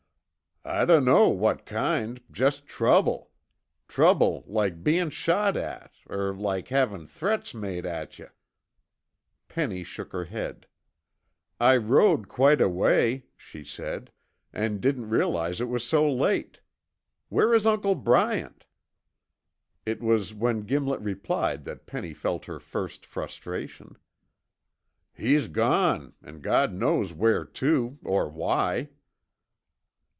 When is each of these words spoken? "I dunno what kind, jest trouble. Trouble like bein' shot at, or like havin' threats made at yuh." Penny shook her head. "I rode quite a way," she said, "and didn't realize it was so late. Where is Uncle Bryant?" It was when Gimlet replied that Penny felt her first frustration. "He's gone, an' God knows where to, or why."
"I 0.63 0.85
dunno 0.85 1.27
what 1.29 1.65
kind, 1.65 2.21
jest 2.29 2.67
trouble. 2.67 3.31
Trouble 3.87 4.43
like 4.45 4.83
bein' 4.83 5.09
shot 5.09 5.57
at, 5.57 5.91
or 6.07 6.35
like 6.35 6.67
havin' 6.67 7.07
threats 7.07 7.55
made 7.55 7.83
at 7.83 8.19
yuh." 8.19 8.29
Penny 9.47 9.83
shook 9.83 10.11
her 10.13 10.25
head. 10.25 10.67
"I 11.59 11.77
rode 11.77 12.27
quite 12.29 12.61
a 12.61 12.69
way," 12.69 13.25
she 13.35 13.63
said, 13.63 14.11
"and 14.53 14.79
didn't 14.79 15.09
realize 15.09 15.61
it 15.61 15.67
was 15.67 15.83
so 15.83 16.09
late. 16.09 16.59
Where 17.29 17.55
is 17.55 17.65
Uncle 17.65 17.95
Bryant?" 17.95 18.67
It 19.83 19.99
was 19.99 20.31
when 20.31 20.61
Gimlet 20.67 20.99
replied 21.01 21.65
that 21.65 21.87
Penny 21.87 22.13
felt 22.13 22.45
her 22.45 22.59
first 22.59 23.03
frustration. 23.03 23.97
"He's 25.11 25.47
gone, 25.47 26.13
an' 26.21 26.41
God 26.41 26.71
knows 26.71 27.13
where 27.13 27.45
to, 27.45 27.97
or 28.03 28.29
why." 28.29 28.89